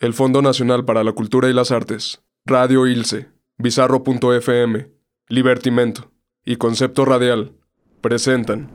El 0.00 0.14
Fondo 0.14 0.42
Nacional 0.42 0.84
para 0.84 1.02
la 1.02 1.10
Cultura 1.10 1.50
y 1.50 1.52
las 1.52 1.72
Artes, 1.72 2.22
Radio 2.44 2.86
Ilse, 2.86 3.32
Bizarro.fm, 3.56 4.92
Libertimento 5.28 6.12
y 6.44 6.54
Concepto 6.54 7.04
Radial 7.04 7.56
presentan 8.00 8.70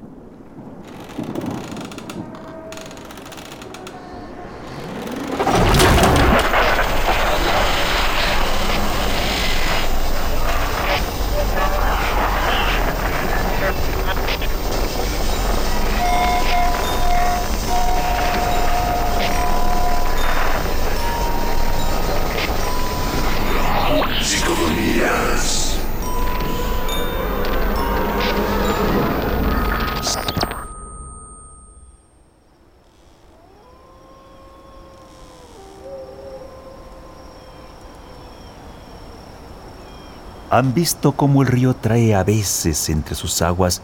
¿Han 40.54 40.76
visto 40.76 41.14
cómo 41.14 41.42
el 41.42 41.48
río 41.48 41.74
trae 41.74 42.14
a 42.14 42.24
veces 42.24 42.88
entre 42.90 43.16
sus 43.16 43.42
aguas 43.42 43.82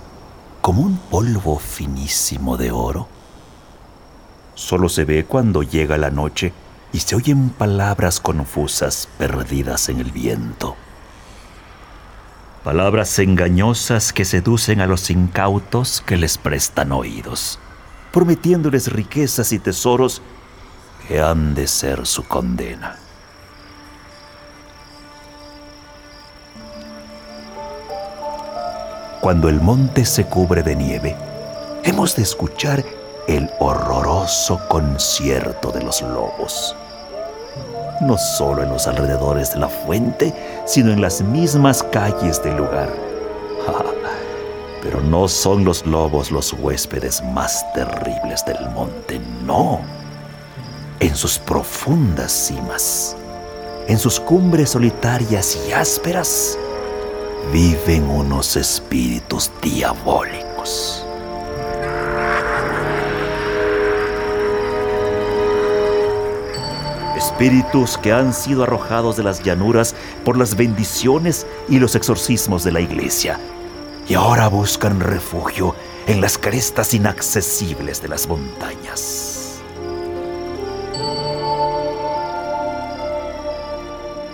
como 0.62 0.84
un 0.84 0.98
polvo 0.98 1.58
finísimo 1.58 2.58
de 2.58 2.70
oro? 2.70 3.08
Solo 4.54 4.88
se 4.88 5.04
ve 5.04 5.26
cuando 5.26 5.64
llega 5.64 5.98
la 5.98 6.12
noche 6.12 6.54
y 6.94 7.00
se 7.00 7.16
oyen 7.16 7.50
palabras 7.50 8.20
confusas 8.20 9.10
perdidas 9.18 9.90
en 9.90 10.00
el 10.00 10.12
viento. 10.12 10.76
Palabras 12.64 13.18
engañosas 13.18 14.14
que 14.14 14.24
seducen 14.24 14.80
a 14.80 14.86
los 14.86 15.10
incautos 15.10 16.04
que 16.06 16.18
les 16.18 16.38
prestan 16.38 16.92
oídos, 16.92 17.58
prometiéndoles 18.14 18.94
riquezas 18.94 19.54
y 19.54 19.58
tesoros 19.58 20.22
que 21.08 21.20
han 21.20 21.56
de 21.56 21.66
ser 21.66 22.06
su 22.06 22.26
condena. 22.26 23.09
Cuando 29.22 29.50
el 29.50 29.60
monte 29.60 30.06
se 30.06 30.24
cubre 30.24 30.64
de 30.64 30.78
nieve, 30.78 31.14
hemos 31.84 32.16
de 32.16 32.22
escuchar 32.22 32.86
el 33.28 33.50
horroroso 33.60 34.62
concierto 34.70 35.74
de 35.74 35.84
los 35.84 36.02
lobos. 36.02 36.74
No 38.00 38.18
solo 38.18 38.64
en 38.64 38.70
los 38.70 38.88
alrededores 38.88 39.52
de 39.52 39.60
la 39.60 39.68
fuente, 39.68 40.34
sino 40.66 40.94
en 40.94 41.02
las 41.02 41.22
mismas 41.22 41.84
calles 41.84 42.42
del 42.42 42.56
lugar. 42.56 42.90
Pero 44.82 45.02
no 45.02 45.28
son 45.28 45.66
los 45.66 45.86
lobos 45.86 46.32
los 46.32 46.54
huéspedes 46.54 47.22
más 47.22 47.66
terribles 47.74 48.46
del 48.46 48.70
monte, 48.70 49.20
no. 49.44 49.82
En 51.02 51.14
sus 51.14 51.38
profundas 51.38 52.32
cimas, 52.32 53.18
en 53.90 54.00
sus 54.00 54.18
cumbres 54.18 54.70
solitarias 54.70 55.58
y 55.68 55.74
ásperas, 55.74 56.58
viven 57.52 58.10
unos 58.10 58.56
espíritus 58.56 59.52
diabólicos. 59.62 61.06
Espíritus 67.18 67.98
que 67.98 68.12
han 68.12 68.34
sido 68.34 68.64
arrojados 68.64 69.18
de 69.18 69.24
las 69.24 69.44
llanuras 69.44 69.96
por 70.24 70.38
las 70.38 70.56
bendiciones 70.56 71.46
y 71.68 71.80
los 71.80 71.96
exorcismos 71.96 72.64
de 72.64 72.72
la 72.72 72.82
iglesia 72.82 73.40
y 74.10 74.16
ahora 74.16 74.48
buscan 74.48 75.00
refugio 75.00 75.76
en 76.08 76.20
las 76.20 76.38
crestas 76.38 76.96
inaccesibles 76.96 78.02
de 78.02 78.08
las 78.08 78.28
montañas. 78.28 79.62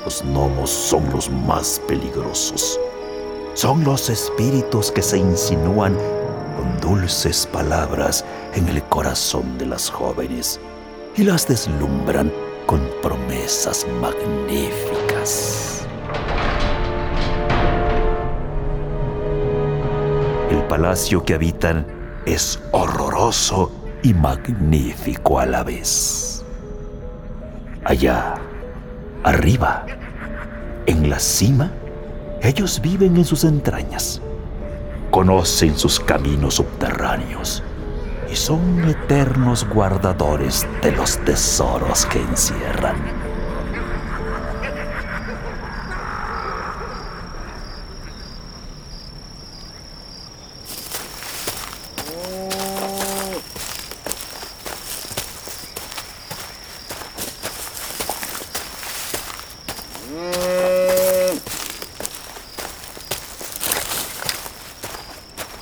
Los 0.05 0.23
gnomos 0.23 0.69
son 0.69 1.09
los 1.11 1.29
más 1.29 1.81
peligrosos 1.87 2.79
son 3.55 3.85
los 3.85 4.09
espíritus 4.09 4.91
que 4.91 5.01
se 5.01 5.17
insinúan 5.17 5.95
con 6.57 6.77
dulces 6.81 7.47
palabras 7.47 8.25
en 8.53 8.67
el 8.67 8.83
corazón 8.83 9.57
de 9.57 9.65
las 9.65 9.89
jóvenes 9.89 10.59
y 11.15 11.23
las 11.23 11.47
deslumbran 11.47 12.31
con 12.65 12.81
promesas 13.01 13.87
magníficas. 14.01 15.87
El 20.51 20.61
palacio 20.67 21.23
que 21.23 21.35
habitan 21.35 21.87
es 22.25 22.61
horroroso 22.73 23.71
y 24.03 24.13
magnífico 24.13 25.39
a 25.39 25.45
la 25.45 25.63
vez. 25.63 26.43
Allá, 27.85 28.35
arriba, 29.23 29.85
en 30.87 31.09
la 31.09 31.19
cima, 31.19 31.71
ellos 32.45 32.79
viven 32.79 33.17
en 33.17 33.25
sus 33.25 33.43
entrañas, 33.43 34.21
conocen 35.09 35.77
sus 35.77 35.99
caminos 35.99 36.55
subterráneos 36.55 37.63
y 38.31 38.35
son 38.35 38.87
eternos 38.87 39.67
guardadores 39.67 40.67
de 40.83 40.91
los 40.91 41.17
tesoros 41.25 42.05
que 42.05 42.19
encierran. 42.19 43.25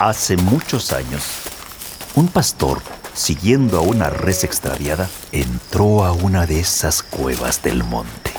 Hace 0.06 0.36
muchos 0.36 0.92
años, 0.92 1.24
un 2.16 2.28
pastor, 2.28 2.82
siguiendo 3.14 3.78
a 3.78 3.82
una 3.84 4.10
res 4.10 4.44
extraviada, 4.44 5.10
entró 5.32 6.04
a 6.04 6.12
una 6.12 6.46
de 6.46 6.60
esas 6.60 7.02
cuevas 7.02 7.64
del 7.64 7.86
monte. 7.86 8.34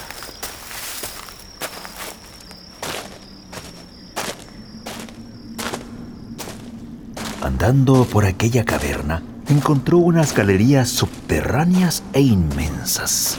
Andando 7.40 8.04
por 8.04 8.26
aquella 8.26 8.66
caverna, 8.66 9.22
encontró 9.48 9.96
unas 9.96 10.34
galerías 10.34 10.90
subterráneas 10.90 12.02
e 12.12 12.20
inmensas, 12.20 13.38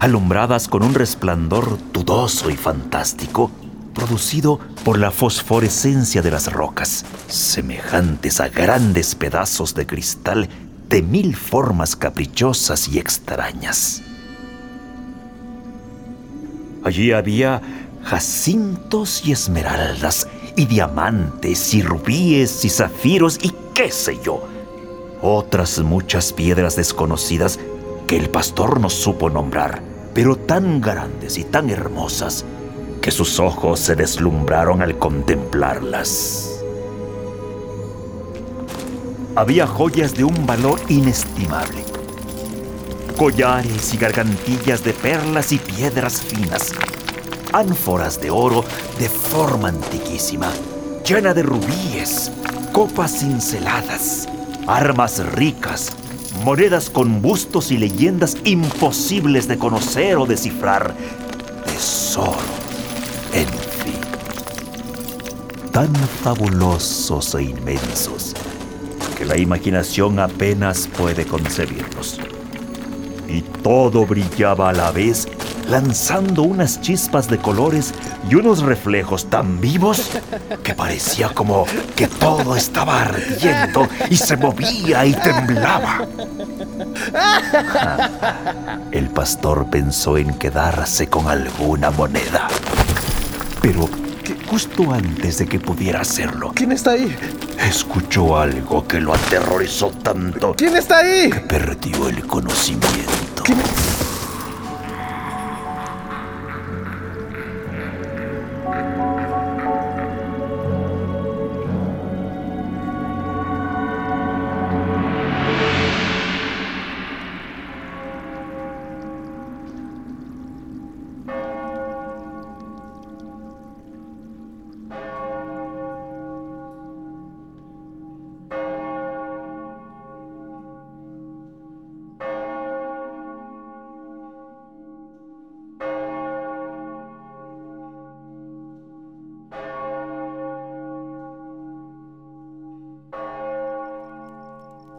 alumbradas 0.00 0.66
con 0.66 0.82
un 0.82 0.94
resplandor 0.94 1.78
dudoso 1.92 2.50
y 2.50 2.56
fantástico 2.56 3.52
producido 3.94 4.58
por 4.84 4.98
la 4.98 5.10
fosforescencia 5.10 6.22
de 6.22 6.30
las 6.30 6.52
rocas, 6.52 7.04
semejantes 7.28 8.40
a 8.40 8.48
grandes 8.48 9.14
pedazos 9.14 9.74
de 9.74 9.86
cristal 9.86 10.48
de 10.88 11.02
mil 11.02 11.36
formas 11.36 11.96
caprichosas 11.96 12.88
y 12.88 12.98
extrañas. 12.98 14.02
Allí 16.84 17.12
había 17.12 17.60
jacintos 18.02 19.22
y 19.24 19.32
esmeraldas, 19.32 20.26
y 20.56 20.66
diamantes, 20.66 21.74
y 21.74 21.82
rubíes, 21.82 22.64
y 22.64 22.70
zafiros, 22.70 23.38
y 23.42 23.52
qué 23.74 23.90
sé 23.90 24.18
yo, 24.24 24.42
otras 25.22 25.78
muchas 25.80 26.32
piedras 26.32 26.76
desconocidas 26.76 27.58
que 28.06 28.16
el 28.16 28.30
pastor 28.30 28.80
no 28.80 28.90
supo 28.90 29.30
nombrar, 29.30 29.82
pero 30.14 30.36
tan 30.36 30.80
grandes 30.80 31.38
y 31.38 31.44
tan 31.44 31.70
hermosas 31.70 32.44
que 33.00 33.10
sus 33.10 33.40
ojos 33.40 33.80
se 33.80 33.96
deslumbraron 33.96 34.82
al 34.82 34.98
contemplarlas. 34.98 36.62
Había 39.36 39.66
joyas 39.66 40.14
de 40.14 40.24
un 40.24 40.46
valor 40.46 40.80
inestimable. 40.88 41.84
Collares 43.16 43.94
y 43.94 43.96
gargantillas 43.96 44.84
de 44.84 44.92
perlas 44.92 45.52
y 45.52 45.58
piedras 45.58 46.20
finas. 46.20 46.72
Ánforas 47.52 48.20
de 48.20 48.30
oro 48.30 48.64
de 48.98 49.08
forma 49.08 49.68
antiquísima, 49.68 50.52
llena 51.06 51.34
de 51.34 51.42
rubíes, 51.42 52.30
copas 52.72 53.18
cinceladas, 53.18 54.28
armas 54.66 55.24
ricas, 55.34 55.92
monedas 56.44 56.90
con 56.90 57.20
bustos 57.20 57.70
y 57.70 57.78
leyendas 57.78 58.36
imposibles 58.44 59.48
de 59.48 59.58
conocer 59.58 60.16
o 60.16 60.26
descifrar, 60.26 60.94
tesoro 61.66 62.59
tan 65.80 65.94
fabulosos 65.94 67.34
e 67.36 67.42
inmensos 67.42 68.34
que 69.16 69.24
la 69.24 69.38
imaginación 69.38 70.18
apenas 70.18 70.86
puede 70.86 71.24
concebirlos. 71.24 72.20
y 73.26 73.40
todo 73.62 74.04
brillaba 74.04 74.68
a 74.68 74.72
la 74.74 74.90
vez, 74.90 75.26
lanzando 75.70 76.42
unas 76.42 76.82
chispas 76.82 77.28
de 77.28 77.38
colores 77.38 77.94
y 78.28 78.34
unos 78.34 78.60
reflejos 78.60 79.30
tan 79.30 79.58
vivos 79.58 80.10
que 80.62 80.74
parecía 80.74 81.30
como 81.30 81.64
que 81.96 82.08
todo 82.08 82.56
estaba 82.56 83.00
ardiendo 83.00 83.88
y 84.10 84.16
se 84.16 84.36
movía 84.36 85.06
y 85.06 85.14
temblaba. 85.14 86.06
El 88.90 89.08
pastor 89.08 89.70
pensó 89.70 90.18
en 90.18 90.34
quedarse 90.34 91.06
con 91.06 91.26
alguna 91.28 91.90
moneda, 91.90 92.48
pero 93.62 93.88
justo 94.50 94.92
antes 94.92 95.38
de 95.38 95.46
que 95.46 95.60
pudiera 95.60 96.00
hacerlo. 96.00 96.50
¿Quién 96.52 96.72
está 96.72 96.90
ahí? 96.90 97.16
Escuchó 97.68 98.36
algo 98.36 98.84
que 98.84 99.00
lo 99.00 99.14
aterrorizó 99.14 99.90
tanto. 100.02 100.56
¿Quién 100.56 100.76
está 100.76 100.98
ahí? 100.98 101.30
Que 101.30 101.38
perdió 101.38 102.08
el 102.08 102.26
conocimiento. 102.26 103.44
¿Quién... 103.44 103.58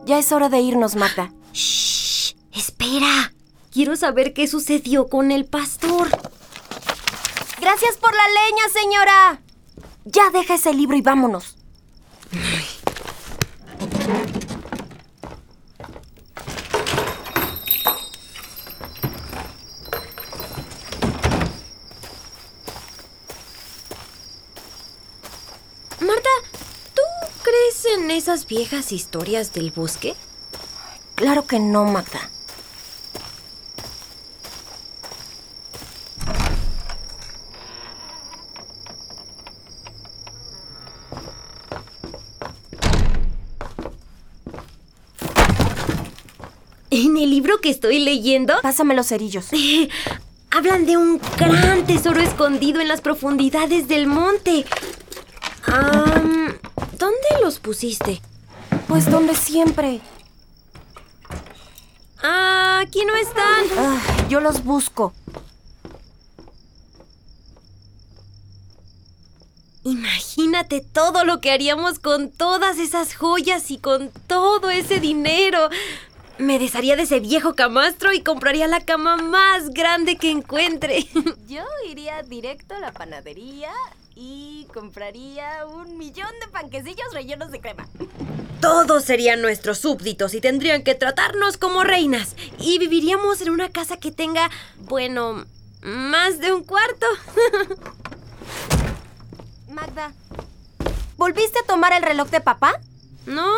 Ya 0.06 0.18
es 0.18 0.32
hora 0.32 0.50
de 0.50 0.60
irnos, 0.60 0.96
Magda. 0.96 1.32
¡Shh! 1.54 2.36
¡Espera! 2.54 3.34
Quiero 3.72 3.96
saber 3.96 4.34
qué 4.34 4.48
sucedió 4.48 5.08
con 5.08 5.32
el 5.32 5.46
pastor. 5.46 6.10
Gracias 7.62 7.98
por 7.98 8.12
la 8.14 8.28
leña, 8.28 8.70
señora. 8.74 9.42
Ya 10.06 10.30
deja 10.32 10.56
ese 10.56 10.74
libro 10.74 10.98
y 10.98 11.02
vámonos. 11.02 11.56
Marta, 26.00 26.30
¿tú 26.96 27.02
crees 27.92 28.04
en 28.04 28.12
esas 28.12 28.48
viejas 28.48 28.92
historias 28.92 29.54
del 29.54 29.72
bosque? 29.72 30.16
Claro 31.16 31.46
que 31.46 31.60
no, 31.60 31.86
Magda. 31.86 32.30
En 46.90 47.16
el 47.18 47.30
libro 47.30 47.60
que 47.62 47.70
estoy 47.70 48.00
leyendo, 48.00 48.54
Pásame 48.62 48.96
los 48.96 49.08
cerillos. 49.08 49.48
hablan 50.52 50.86
de 50.86 50.98
un 50.98 51.20
gran 51.38 51.86
tesoro 51.88 52.20
escondido 52.20 52.82
en 52.82 52.90
las 52.90 53.02
profundidades 53.02 53.88
del 53.88 54.06
monte. 54.06 54.66
Am, 57.72 57.78
¿Dónde 57.78 57.78
los 57.78 57.78
pusiste? 57.78 58.22
Pues 58.88 59.10
donde 59.10 59.36
siempre. 59.36 60.02
Ah, 62.22 62.82
aquí 62.84 63.04
no 63.06 63.16
están. 63.16 63.66
Ah, 63.78 64.28
yo 64.30 64.40
los 64.42 64.64
busco. 64.64 65.14
Imagínate 69.84 70.82
todo 70.82 71.24
lo 71.24 71.42
que 71.42 71.52
haríamos 71.52 72.00
con 72.00 72.30
todas 72.30 72.78
esas 72.78 73.16
joyas 73.16 73.72
y 73.72 73.78
con 73.78 74.12
todo 74.28 74.70
ese 74.70 75.00
dinero. 75.00 75.70
Me 76.38 76.60
desharía 76.60 76.96
de 76.96 77.04
ese 77.04 77.20
viejo 77.20 77.56
camastro 77.56 78.14
y 78.14 78.22
compraría 78.22 78.68
la 78.68 78.82
cama 78.82 79.18
más 79.18 79.70
grande 79.70 80.18
que 80.18 80.30
encuentre. 80.30 81.08
Yo 81.48 81.64
iría 81.90 82.22
directo 82.24 82.76
a 82.76 82.80
la 82.80 82.92
panadería 82.92 83.72
y 84.16 84.68
compraría 84.74 85.66
un 85.66 85.98
millón 85.98 86.32
de 86.40 86.48
panquecillos 86.48 87.14
rellenos 87.14 87.52
de 87.52 87.62
crema. 87.62 87.88
Todos 88.60 89.04
serían 89.04 89.42
nuestros 89.42 89.80
súbditos 89.80 90.34
y 90.34 90.42
tendrían 90.42 90.84
que 90.84 90.96
tratarnos 90.96 91.58
como 91.58 91.84
reinas. 91.84 92.36
Y 92.60 92.78
viviríamos 92.78 93.42
en 93.42 93.50
una 93.50 93.70
casa 93.70 93.98
que 93.98 94.12
tenga, 94.12 94.50
bueno, 94.78 95.46
más 95.82 96.40
de 96.40 96.54
un 96.54 96.64
cuarto. 96.64 97.08
Magda, 99.70 100.14
¿volviste 101.18 101.60
a 101.60 101.66
tomar 101.66 101.94
el 101.94 102.04
reloj 102.04 102.30
de 102.30 102.42
papá? 102.42 102.80
No. 103.26 103.52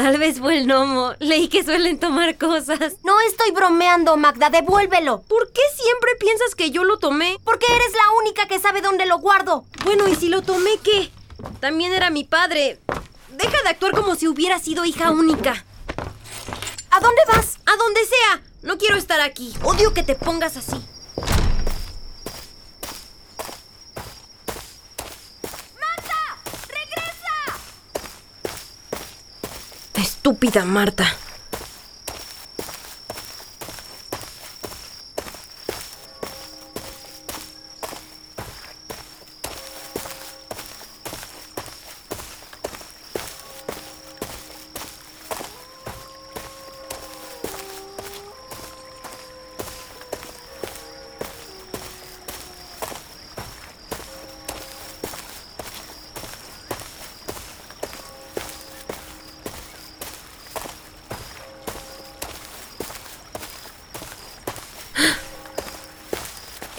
Tal 0.00 0.16
vez 0.16 0.38
fue 0.38 0.56
el 0.56 0.66
gnomo. 0.66 1.12
Leí 1.18 1.48
que 1.48 1.62
suelen 1.62 2.00
tomar 2.00 2.38
cosas. 2.38 2.96
No 3.04 3.20
estoy 3.20 3.50
bromeando, 3.50 4.16
Magda, 4.16 4.48
devuélvelo. 4.48 5.20
¿Por 5.20 5.52
qué 5.52 5.60
siempre 5.76 6.16
piensas 6.18 6.54
que 6.54 6.70
yo 6.70 6.84
lo 6.84 6.96
tomé? 6.96 7.38
Porque 7.44 7.66
eres 7.66 7.92
la 7.92 8.10
única 8.18 8.48
que 8.48 8.58
sabe 8.58 8.80
dónde 8.80 9.04
lo 9.04 9.18
guardo. 9.18 9.66
Bueno, 9.84 10.08
¿y 10.08 10.14
si 10.14 10.30
lo 10.30 10.40
tomé 10.40 10.78
qué? 10.82 11.10
También 11.60 11.92
era 11.92 12.08
mi 12.08 12.24
padre. 12.24 12.80
Deja 13.32 13.62
de 13.62 13.68
actuar 13.68 13.92
como 13.92 14.14
si 14.14 14.26
hubiera 14.26 14.58
sido 14.58 14.86
hija 14.86 15.10
única. 15.10 15.66
¿A 16.90 17.00
dónde 17.00 17.20
vas? 17.28 17.58
A 17.66 17.76
donde 17.76 18.00
sea. 18.06 18.42
No 18.62 18.78
quiero 18.78 18.96
estar 18.96 19.20
aquí. 19.20 19.52
Odio 19.64 19.92
que 19.92 20.02
te 20.02 20.14
pongas 20.14 20.56
así. 20.56 20.82
¡Magda! 25.78 26.38
¡Regresa! 26.68 27.60
Estúpida 30.30 30.64
Marta. 30.64 31.29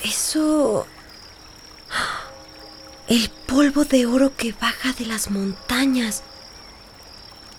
Eso... 0.04 0.88
El 3.08 3.30
polvo 3.46 3.84
de 3.84 4.06
oro 4.06 4.36
que 4.36 4.54
baja 4.54 4.94
de 4.94 5.06
las 5.06 5.30
montañas. 5.30 6.24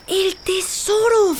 El 0.06 0.34
tesoro. 0.36 1.36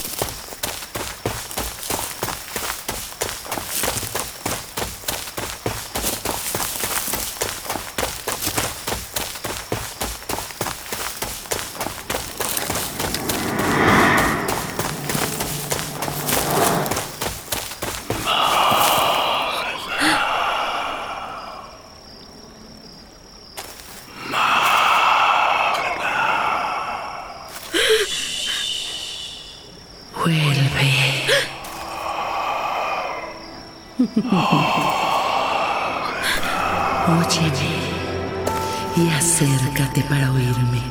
Óyeme 34.15 34.29
y 38.95 39.09
acércate 39.09 40.03
para 40.03 40.31
oírme. 40.33 40.83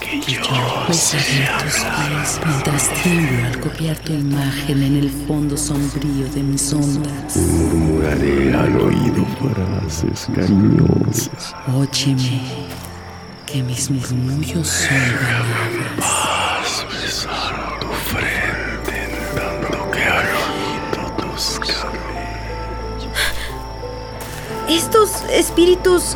que 0.00 0.32
yo 0.32 0.40
besaré 0.88 1.48
tus 1.62 1.74
pies 1.74 2.40
mientras 2.44 2.90
tiemblo 3.02 3.46
al 3.46 3.60
copiar 3.60 3.96
tu 3.98 4.14
imagen 4.14 4.82
en 4.82 4.96
el 4.96 5.10
fondo 5.28 5.56
sombrío 5.56 6.28
de 6.34 6.42
mis 6.42 6.72
ondas. 6.72 7.36
Murmuraré 7.36 8.52
al 8.52 8.76
oído 8.80 9.24
frases 9.38 10.26
cariñosas. 10.34 11.54
Óyeme, 11.72 12.40
que 13.46 13.62
mis 13.62 13.90
murmullos 13.90 14.66
son 14.66 14.98
palabras. 15.20 16.27
¿Estos 24.68 25.22
espíritus 25.30 26.14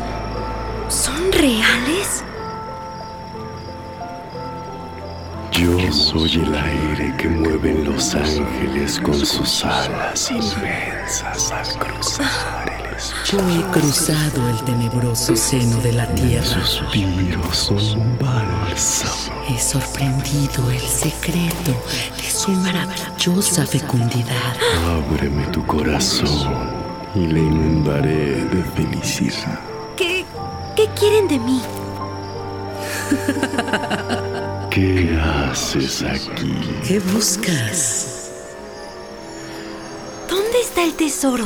son 0.87 1.31
reales? 1.31 2.23
Yo 5.51 5.91
soy 5.91 6.33
el 6.35 6.53
aire 6.53 7.15
que 7.17 7.29
mueven 7.29 7.83
los 7.83 8.13
ángeles 8.13 8.99
con 8.99 9.15
sus 9.15 9.65
alas 9.65 10.29
inmensas 10.29 11.51
al 11.51 11.79
cruzar 11.79 12.71
el 12.79 12.95
espacio. 12.95 13.39
Yo 13.39 13.49
he 13.49 13.71
cruzado 13.71 14.49
el 14.49 14.63
tenebroso 14.65 15.35
seno 15.35 15.77
de 15.77 15.93
la 15.93 16.05
tierra. 16.13 16.63
Suspiros 16.63 17.57
son 17.57 18.01
un 18.01 18.19
bálsamo. 18.19 19.33
He 19.49 19.59
sorprendido 19.59 20.69
el 20.69 20.79
secreto 20.79 21.71
de 22.17 22.29
su 22.29 22.51
maravillosa 22.51 23.65
fecundidad. 23.65 24.55
Ábreme 25.09 25.47
tu 25.47 25.65
corazón 25.65 26.82
y 27.15 27.27
le 27.27 27.39
inundaré 27.39 28.45
de 28.45 28.63
felicidad. 28.75 29.59
¿Qué, 29.95 30.25
qué 30.75 30.87
quieren 30.99 31.27
de 31.27 31.39
mí? 31.39 31.61
¿Qué 34.69 35.19
haces 35.21 36.01
aquí? 36.01 36.55
¿Qué 36.87 36.99
buscas? 36.99 38.31
¿Dónde 40.27 40.59
está 40.61 40.83
el 40.83 40.93
tesoro? 40.95 41.45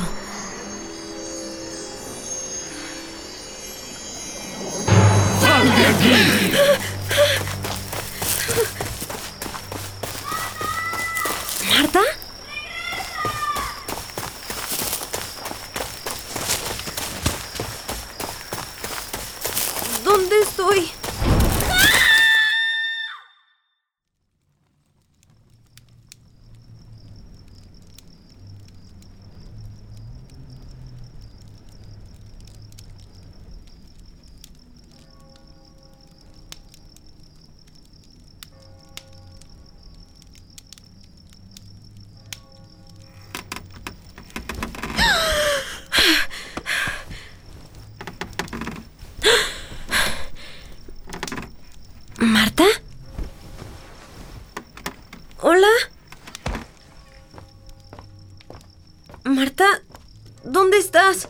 Marta, 59.37 59.83
¿dónde 60.43 60.79
estás? 60.79 61.27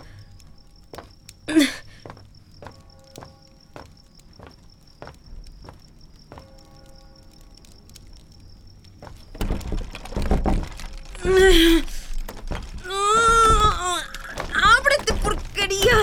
¡Ábrete, 14.64 15.14
porquería! 15.22 15.98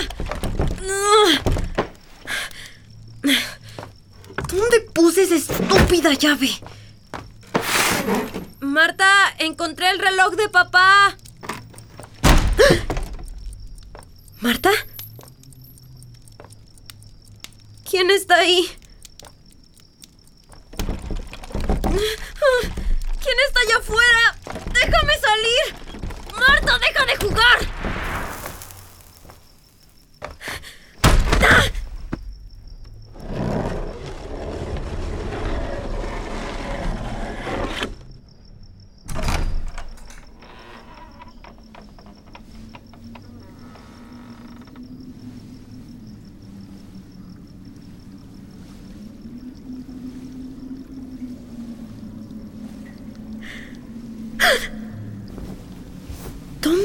¿Dónde 4.52 4.80
puse 4.92 5.22
esa 5.22 5.36
estúpida 5.36 6.12
llave? 6.12 6.50
Marta, 8.60 9.08
encontré 9.38 9.88
el 9.88 9.98
reloj 9.98 10.34
de 10.34 10.50
papá. 10.50 11.16
¿Marta? 14.44 14.70
¿Quién 17.88 18.10
está 18.10 18.34
ahí? 18.34 18.68
¿Quién 23.22 23.38
está 23.46 23.60
allá 23.60 23.78
afuera? 23.78 24.36
¡Déjame 24.74 25.18
salir! 25.18 25.64
¡Marta, 26.38 26.78
deja 26.78 27.06
de 27.06 27.16
jugar! 27.24 27.58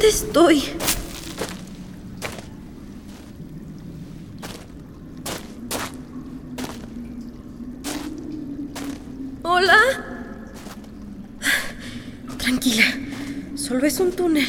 ¿Dónde 0.10 0.25
estoy? 0.25 0.63
¿Hola? 9.44 9.78
Tranquila, 12.39 12.86
solo 13.54 13.86
es 13.86 14.00
un 14.00 14.12
túnel. 14.13 14.48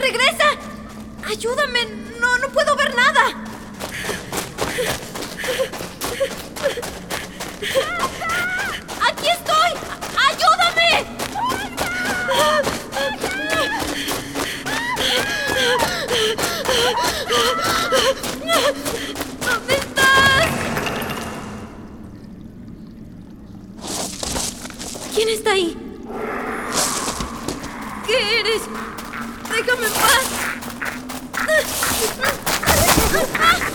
¡Regresa! 0.00 0.48
¡Ayúdame! 1.28 1.84
No, 2.18 2.38
no 2.38 2.48
puedo 2.48 2.74
ver 2.74 2.94
nada. 2.96 3.26
¡Aquí 9.06 9.28
estoy! 9.28 9.70
¡Ayúdame! 10.26 11.06
¿Quién 25.14 25.28
está 25.28 25.52
ahí? 25.52 25.76
¿Qué 28.06 28.40
eres? 28.40 28.62
Déjame 29.50 29.84
en 29.84 29.90
paz. 33.38 33.69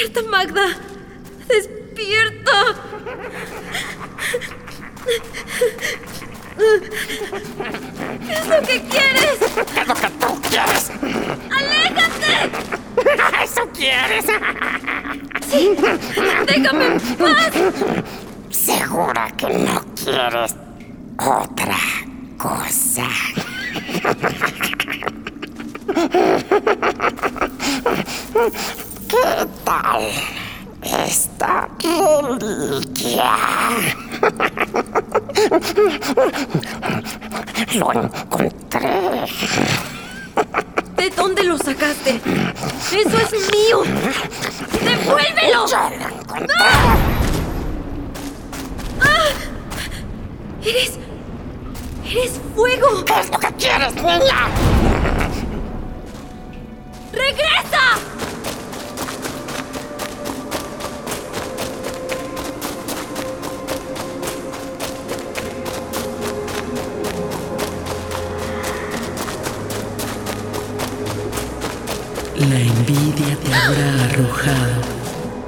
Despierta, 0.00 0.30
Magda. 0.30 0.66
Despierta. 1.46 2.74
¿Qué 8.26 8.32
es 8.32 8.46
lo 8.46 8.60
que 8.62 8.80
quieres? 8.88 9.38
¿Qué 9.74 9.80
es 9.80 9.86
lo 9.86 9.94
que 9.94 10.08
tú 10.08 10.40
quieres? 10.48 10.90
¡Aléjate! 11.50 12.32
¿Eso 13.44 13.68
quieres? 13.74 14.24
Sí, 15.50 15.76
déjame 16.46 16.86
en 16.86 17.00
paz. 17.16 17.52
¿Segura 18.48 19.30
que 19.36 19.48
no 19.50 19.84
quieres 19.96 20.56
otra 21.18 21.78
cosa? 22.38 23.06
¿Qué 29.22 29.46
tal 29.64 30.08
esta 30.82 31.68
reliquia? 31.78 33.34
Lo 37.74 37.92
encontré. 37.92 39.26
¿De 40.96 41.10
dónde 41.10 41.44
lo 41.44 41.58
sacaste? 41.58 42.20
¡Eso 42.92 43.18
es 43.18 43.32
mío! 43.52 43.82
¡Devuélvelo! 44.82 45.66
Yo 45.66 45.90
lo 45.98 46.08
encontré. 46.20 46.54
¡Eres. 50.64 50.98
¡Eres 52.10 52.40
fuego! 52.54 53.04
¿Qué 53.04 53.20
es 53.20 53.30
lo 53.30 53.38
que 53.38 53.52
quieres, 53.54 53.94
niña? 53.94 54.48
¡Regresa! 57.12 57.98
Te 73.50 73.56
habrá 73.56 74.04
arrojado, 74.04 74.80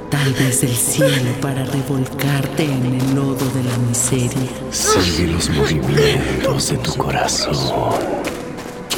tal 0.09 0.33
vez 0.33 0.61
del 0.61 0.75
cielo 0.75 1.31
para 1.41 1.63
revolcarte 1.63 2.65
en 2.65 2.99
el 2.99 3.15
lodo 3.15 3.45
de 3.51 3.63
la 3.63 3.77
miseria. 3.77 4.49
Sigue 4.71 5.27
los 5.27 5.49
movimientos 5.49 6.69
de 6.69 6.77
tu 6.79 6.93
corazón. 6.95 8.32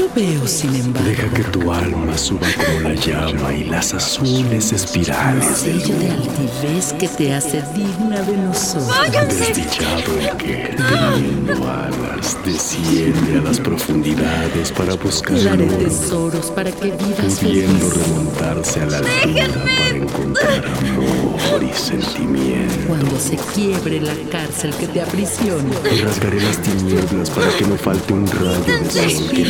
Yo 0.05 0.11
veo, 0.15 0.47
sin 0.47 0.75
embargo, 0.75 1.07
Deja 1.09 1.29
que 1.29 1.43
tu 1.45 1.71
alma 1.71 2.15
suba 2.17 2.47
como 2.55 2.89
la 2.89 2.93
llama 2.95 3.53
y 3.53 3.63
las 3.63 3.93
azules 3.93 4.71
espirales 4.71 5.63
del 5.63 5.81
sello 5.81 5.97
de 5.99 6.11
altivez 6.11 6.93
que 6.99 7.07
te 7.07 7.33
hace 7.33 7.63
digna 7.73 8.21
de 8.21 8.37
nosotros. 8.37 8.87
desdichado 9.29 10.19
el 10.19 10.37
que, 10.37 10.75
teniendo 10.77 11.53
alas, 11.67 12.37
desciende 12.45 13.39
a 13.39 13.41
las 13.41 13.59
profundidades 13.59 14.71
para 14.71 14.93
buscar 14.95 15.37
el 15.37 15.43
Daré 15.45 15.65
oro, 15.65 15.77
tesoros 15.77 16.45
para 16.51 16.71
que 16.71 16.91
vivas 16.91 17.39
pudiendo 17.41 17.87
feliz. 17.89 18.07
remontarse 18.07 18.81
a 18.81 18.85
la 18.85 18.97
altura 18.97 19.47
para 19.53 19.97
encontrar 19.97 20.65
amor 20.65 21.63
y 21.63 21.73
sentimiento. 21.73 22.87
Cuando 22.87 23.19
se 23.19 23.37
quiebre 23.55 24.01
la 24.01 24.13
cárcel 24.31 24.71
que 24.75 24.87
te 24.87 25.01
aprisiona, 25.01 25.73
Y 25.91 25.97
rasgaré 26.01 26.41
las 26.41 26.61
tinieblas 26.61 27.29
para 27.31 27.49
que 27.57 27.65
no 27.65 27.75
falte 27.77 28.13
un 28.13 28.27
rayo 28.27 28.83
de 28.83 28.91
sol 28.91 29.29
que 29.31 29.43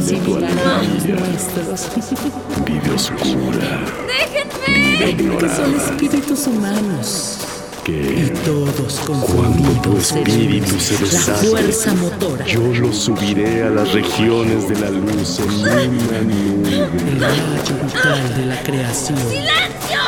se 0.00 0.16
los 0.16 0.38
nuestros, 0.38 1.88
Vive 2.64 2.90
oscura, 2.94 3.80
¡Déjenme! 4.06 5.38
que 5.38 5.48
son 5.48 5.74
espíritus 5.74 6.46
humanos. 6.46 7.38
Y 7.84 7.90
que 7.90 8.32
todos 8.44 9.00
cuando 9.00 9.68
tu 9.82 9.90
confundidos 9.90 10.12
espíritu 10.12 10.78
se 10.78 10.94
la 10.94 11.00
desate, 11.00 11.46
fuerza 11.48 11.94
motora, 11.94 12.46
yo 12.46 12.60
lo 12.60 12.92
subiré 12.92 13.64
a 13.64 13.70
las 13.70 13.92
regiones 13.92 14.68
de 14.68 14.78
la 14.78 14.90
luz 14.90 15.40
en 15.40 15.50
una 15.50 16.20
nube. 16.20 16.88
el 17.08 17.20
rayo 17.20 17.42
vital 17.84 18.36
de 18.36 18.46
la 18.46 18.62
creación. 18.62 19.18
¡Silencio! 19.18 19.98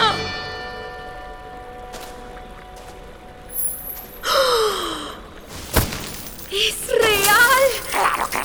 ¡Es 6.51 6.89
real! 6.89 7.63
Claro 7.91 8.31
que 8.31 8.39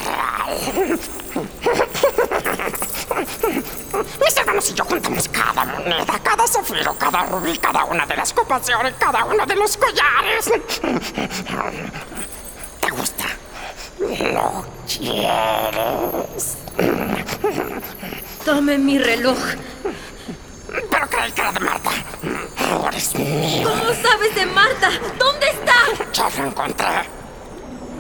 real. 0.88 1.18
Mis 4.19 4.38
hermanos 4.38 4.69
y 4.69 4.73
yo 4.73 4.84
juntamos 4.86 5.30
cada 5.30 5.65
moneda, 5.65 6.19
cada 6.23 6.47
zafiro, 6.47 6.95
cada 6.97 7.23
rubí, 7.25 7.58
cada 7.58 7.86
una 7.86 8.06
de 8.06 8.15
las 8.15 8.34
copas 8.34 8.65
de 8.65 8.75
oro 8.75 8.89
y 8.89 8.93
cada 8.93 9.25
uno 9.25 9.45
de 9.45 9.56
los 9.56 9.78
collares. 9.78 10.52
¿Te 12.82 12.89
gusta? 12.91 13.25
¿Lo 13.99 14.65
quieres? 14.88 16.58
Tome 18.45 18.78
mi 18.78 18.97
reloj. 18.99 19.38
Pero 20.89 21.10
creí 21.10 21.32
que 21.32 21.41
era 21.41 21.52
de 21.52 21.60
Marta. 21.60 21.91
Ahora 22.71 22.97
es 22.97 23.15
mío. 23.15 23.67
¿Cómo 23.69 23.84
sabes 23.84 24.36
de 24.36 24.45
Marta? 24.45 24.89
¿Dónde 25.17 25.47
está? 25.49 25.73
Yo 26.13 26.30
lo 26.38 26.47
encontré. 26.47 27.19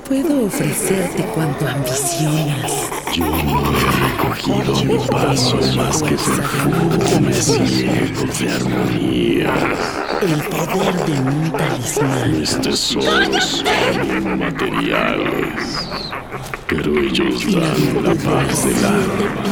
Puedo 0.07 0.45
ofrecerte 0.45 1.23
cuanto 1.33 1.67
ambicionas. 1.67 2.98
Yo 3.13 3.25
no 3.25 3.71
he 3.71 3.91
recogido 4.09 4.83
mi 4.85 4.97
paso 5.07 5.57
más 5.75 6.03
que 6.03 6.15
perfumes 6.15 7.45
ciegos 7.45 8.39
de 8.39 8.51
armonía. 8.51 9.53
El 10.21 10.43
poder 10.43 10.95
de 11.05 11.11
un 11.19 11.51
talismán. 11.51 12.39
Mis 12.39 12.61
tesoros 12.61 13.43
son 13.43 14.17
inmateriales, 14.17 15.89
pero 16.67 16.99
ellos 16.99 17.45
dan 17.51 18.03
la 18.03 18.15
paz 18.15 18.65
del 18.65 18.85
alma 18.85 19.49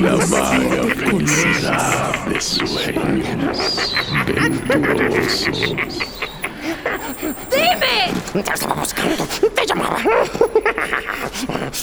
la 0.00 0.16
vaga 0.26 0.82
felicidad 0.94 2.26
de 2.26 2.40
sueños 2.40 3.94
venturosos. 4.26 5.74
¡Dime! 7.50 8.42
Te 8.42 8.52
estaba 8.52 8.74
buscando. 8.74 9.24
Te 9.54 9.66
llamaba. 9.66 9.98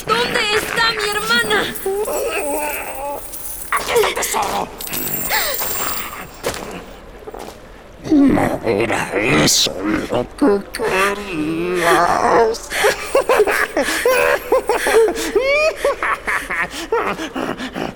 ¿Dónde 0.02 0.56
está 0.56 0.92
mi 0.92 1.08
hermana? 1.10 1.60
Aquí 3.72 3.92
está 3.92 4.08
el 4.08 4.16
tesoro. 4.16 4.68
No 8.12 8.60
era 8.66 9.12
eso 9.14 9.74
lo 10.10 10.26
que 10.38 10.60
querías. 10.74 12.70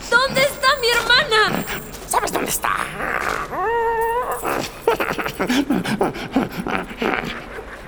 ¿Dónde 0.10 0.42
está 0.42 0.68
mi 0.80 0.90
hermana? 0.90 1.66
¿Sabes 2.08 2.32
dónde 2.32 2.52
está? 2.52 2.74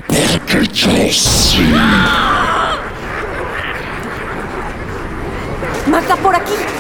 Porque 0.08 0.68
yo 0.74 0.90
sí. 1.12 1.74
Magda, 6.00 6.16
por 6.16 6.34
aquí. 6.34 6.79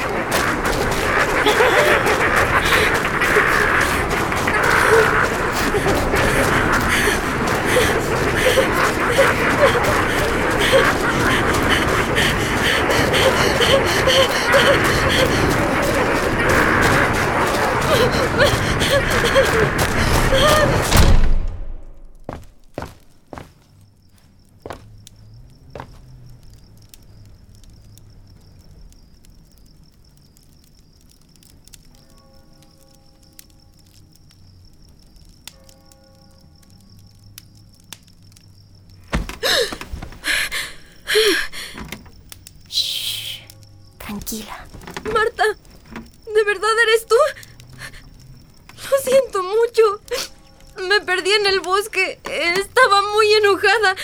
El 51.49 51.59
bosque. 51.59 52.19
Estaba 52.23 53.01
muy 53.13 53.33
enojada. 53.33 53.95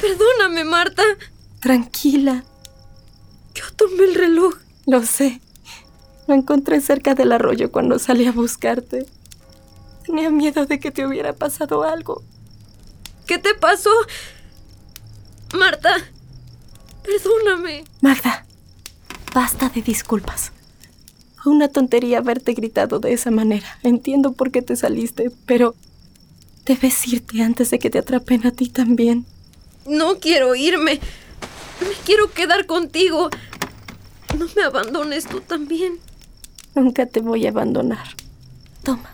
Perdóname, 0.00 0.64
Marta. 0.64 1.02
Tranquila. 1.60 2.44
Yo 3.54 3.64
tomé 3.76 4.04
el 4.04 4.14
reloj. 4.14 4.54
Lo 4.86 5.02
sé. 5.04 5.40
Lo 6.26 6.34
encontré 6.34 6.80
cerca 6.80 7.14
del 7.14 7.32
arroyo 7.32 7.70
cuando 7.70 7.98
salí 7.98 8.26
a 8.26 8.32
buscarte. 8.32 9.06
Tenía 10.04 10.30
miedo 10.30 10.66
de 10.66 10.78
que 10.78 10.90
te 10.90 11.06
hubiera 11.06 11.32
pasado 11.32 11.82
algo. 11.82 12.22
¿Qué 13.26 13.38
te 13.38 13.54
pasó? 13.54 13.90
Marta, 15.54 15.96
perdóname. 17.02 17.84
Magda, 18.00 18.44
basta 19.34 19.68
de 19.68 19.82
disculpas. 19.82 20.52
Fue 21.42 21.52
una 21.52 21.68
tontería 21.68 22.18
haberte 22.18 22.52
gritado 22.54 22.98
de 22.98 23.12
esa 23.12 23.30
manera. 23.30 23.78
Entiendo 23.82 24.32
por 24.32 24.50
qué 24.50 24.62
te 24.62 24.76
saliste, 24.76 25.30
pero 25.46 25.74
debes 26.66 27.06
irte 27.08 27.42
antes 27.42 27.70
de 27.70 27.78
que 27.78 27.90
te 27.90 27.98
atrapen 27.98 28.46
a 28.46 28.50
ti 28.50 28.68
también. 28.68 29.24
No 29.86 30.18
quiero 30.18 30.54
irme. 30.54 31.00
Me 31.80 31.94
quiero 32.04 32.30
quedar 32.32 32.66
contigo. 32.66 33.30
No 34.36 34.46
me 34.54 34.62
abandones 34.64 35.26
tú 35.26 35.40
también. 35.40 35.98
Nunca 36.74 37.06
te 37.06 37.20
voy 37.20 37.46
a 37.46 37.50
abandonar. 37.50 38.08
Toma. 38.82 39.10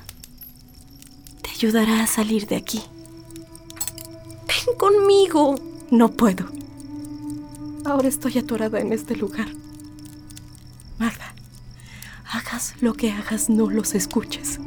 Te 1.43 1.51
ayudará 1.51 2.03
a 2.03 2.07
salir 2.07 2.47
de 2.47 2.57
aquí. 2.57 2.83
Ven 4.49 4.77
conmigo. 4.77 5.55
No 5.91 6.11
puedo. 6.11 6.47
Ahora 7.85 8.09
estoy 8.09 8.38
atorada 8.38 8.81
en 8.81 8.93
este 8.93 9.15
lugar. 9.15 9.49
Magda, 10.99 11.35
hagas 12.31 12.75
lo 12.81 12.95
que 12.95 13.11
hagas, 13.11 13.51
no 13.51 13.69
los 13.69 13.95
escuches. 13.95 14.59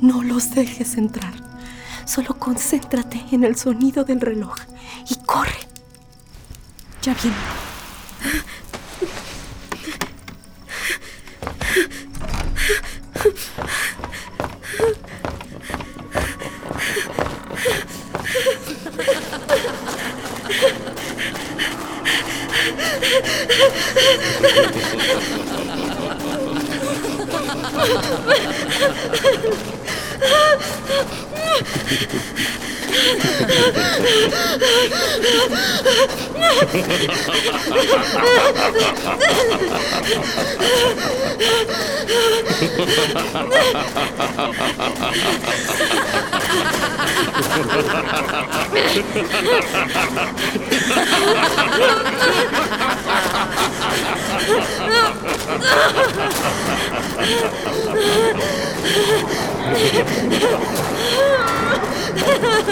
No 0.00 0.22
los 0.22 0.54
dejes 0.54 0.96
entrar. 0.96 1.37
Solo 2.08 2.38
concéntrate 2.38 3.22
en 3.32 3.44
el 3.44 3.54
sonido 3.54 4.02
del 4.02 4.22
reloj 4.22 4.56
y 5.10 5.16
corre. 5.26 5.58
Ya 7.02 7.12
viene. 7.12 7.36
Ha 62.18 62.34
ha 62.42 62.62
ha! 62.62 62.67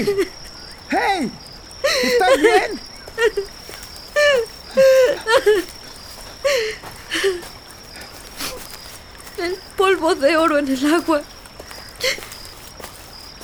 ¡Hey! 0.00 0.30
¡Hey! 0.90 1.30
¿Estás 2.02 2.40
bien? 2.40 2.80
El 9.36 9.54
polvo 9.76 10.14
de 10.14 10.36
oro 10.38 10.58
en 10.58 10.68
el 10.68 10.94
agua. 10.94 11.22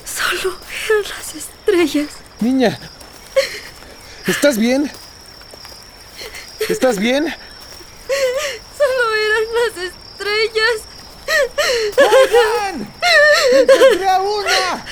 Solo 0.05 0.57
eran 0.89 1.03
las 1.03 1.35
estrellas. 1.35 2.09
Niña, 2.41 2.79
¿estás 4.27 4.57
bien? 4.57 4.91
¿Estás 6.69 6.99
bien? 6.99 7.35
Solo 8.79 9.15
eran 9.15 9.45
las 9.55 9.93
estrellas. 9.93 10.77
¡Oigan! 11.99 12.95
¡Encontré 13.53 14.09
a 14.09 14.21
una! 14.23 14.86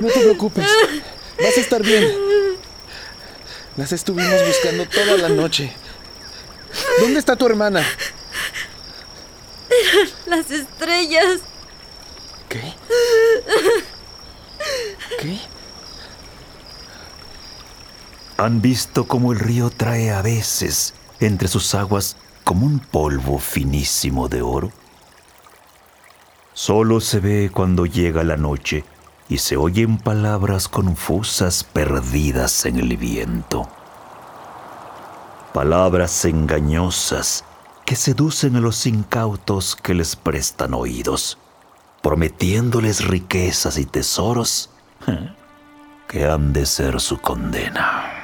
No 0.00 0.08
te 0.08 0.20
preocupes, 0.20 0.66
vas 1.40 1.56
a 1.56 1.60
estar 1.60 1.82
bien. 1.82 2.06
Las 3.76 3.92
estuvimos 3.92 4.40
buscando 4.46 4.86
toda 4.86 5.18
la 5.18 5.28
noche. 5.28 5.72
¿Dónde 7.00 7.18
está 7.18 7.36
tu 7.36 7.46
hermana? 7.46 7.86
Las 10.26 10.50
estrellas. 10.50 11.40
¿Qué? 12.48 12.74
¿Qué? 15.20 15.38
¿Han 18.38 18.60
visto 18.60 19.06
cómo 19.06 19.32
el 19.32 19.38
río 19.38 19.70
trae 19.70 20.10
a 20.10 20.22
veces 20.22 20.94
entre 21.20 21.48
sus 21.48 21.74
aguas 21.74 22.16
como 22.44 22.66
un 22.66 22.78
polvo 22.78 23.38
finísimo 23.38 24.28
de 24.28 24.42
oro? 24.42 24.72
Solo 26.54 27.00
se 27.00 27.20
ve 27.20 27.50
cuando 27.52 27.84
llega 27.84 28.24
la 28.24 28.36
noche 28.36 28.84
y 29.28 29.38
se 29.38 29.56
oyen 29.56 29.98
palabras 29.98 30.68
confusas 30.68 31.64
perdidas 31.64 32.64
en 32.66 32.78
el 32.78 32.96
viento. 32.96 33.68
Palabras 35.52 36.24
engañosas 36.24 37.44
que 37.84 37.96
seducen 37.96 38.56
a 38.56 38.60
los 38.60 38.86
incautos 38.86 39.76
que 39.76 39.94
les 39.94 40.16
prestan 40.16 40.74
oídos, 40.74 41.38
prometiéndoles 42.02 43.06
riquezas 43.06 43.78
y 43.78 43.84
tesoros 43.84 44.70
que 46.08 46.26
han 46.26 46.52
de 46.52 46.66
ser 46.66 47.00
su 47.00 47.18
condena. 47.18 48.15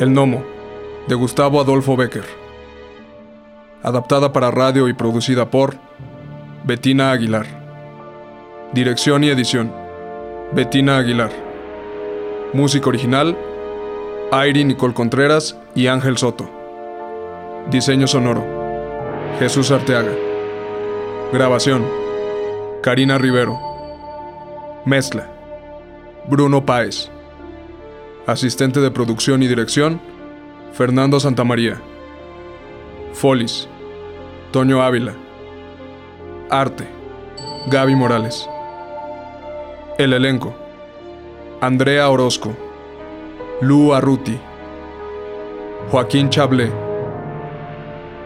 El 0.00 0.14
Gnomo, 0.14 0.42
de 1.08 1.14
Gustavo 1.14 1.60
Adolfo 1.60 1.94
Becker. 1.94 2.24
Adaptada 3.82 4.32
para 4.32 4.50
radio 4.50 4.88
y 4.88 4.94
producida 4.94 5.50
por 5.50 5.76
Bettina 6.64 7.10
Aguilar. 7.10 7.44
Dirección 8.72 9.24
y 9.24 9.28
edición, 9.28 9.70
Bettina 10.52 10.96
Aguilar. 10.96 11.30
Música 12.54 12.88
original, 12.88 13.36
Airi 14.32 14.64
Nicole 14.64 14.94
Contreras 14.94 15.58
y 15.74 15.88
Ángel 15.88 16.16
Soto. 16.16 16.48
Diseño 17.70 18.06
sonoro, 18.06 18.42
Jesús 19.38 19.70
Arteaga. 19.70 20.12
Grabación, 21.30 21.84
Karina 22.82 23.18
Rivero. 23.18 23.60
Mezcla, 24.86 25.28
Bruno 26.26 26.64
Páez. 26.64 27.10
Asistente 28.30 28.78
de 28.78 28.92
producción 28.92 29.42
y 29.42 29.48
dirección, 29.48 30.00
Fernando 30.72 31.18
Santamaría. 31.18 31.82
Folis, 33.12 33.66
Toño 34.52 34.80
Ávila. 34.80 35.14
Arte, 36.48 36.86
Gaby 37.66 37.96
Morales. 37.96 38.48
El 39.98 40.12
elenco, 40.12 40.54
Andrea 41.60 42.08
Orozco, 42.08 42.56
Lu 43.62 43.92
Arruti, 43.94 44.38
Joaquín 45.90 46.30
Chablé, 46.30 46.70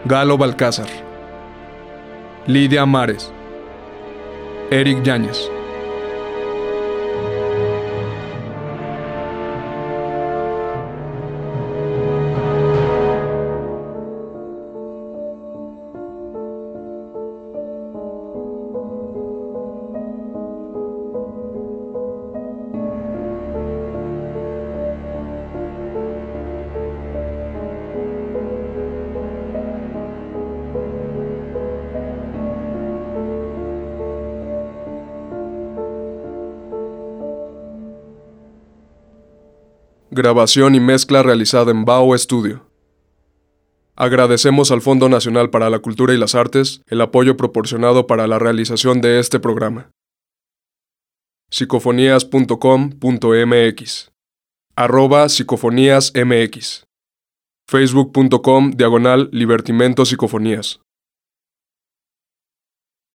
Galo 0.05 0.37
Balcázar, 0.37 0.87
Lidia 2.45 2.85
Mares, 2.85 3.33
Eric 4.69 5.01
Yáñez. 5.01 5.54
Grabación 40.15 40.73
y 40.73 40.79
mezcla 40.79 41.21
realizada 41.21 41.69
en 41.71 41.85
Bao 41.85 42.17
Studio. 42.17 42.65
Agradecemos 43.97 44.71
al 44.71 44.81
Fondo 44.81 45.07
Nacional 45.09 45.49
para 45.49 45.69
la 45.69 45.79
Cultura 45.79 46.13
y 46.13 46.17
las 46.17 46.35
Artes 46.35 46.81
el 46.87 47.01
apoyo 47.01 47.35
proporcionado 47.37 48.07
para 48.07 48.25
la 48.25 48.39
realización 48.39 49.01
de 49.01 49.19
este 49.19 49.39
programa. 49.39 49.91
psicofonías.com.mx 51.51 54.11
arroba 54.75 55.29
psicofoníasmx 55.29 56.85
facebook.com 57.69 58.71
diagonal 58.71 59.29
libertimento 59.31 60.05
psicofonías 60.05 60.81